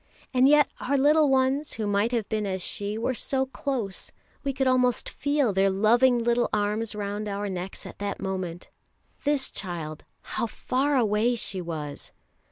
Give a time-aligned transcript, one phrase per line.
[0.33, 4.11] And yet our little ones who might have been as she, were so close
[4.43, 8.71] we could almost feel their loving little arms round our necks at that moment
[9.25, 12.11] this child, how far away she was!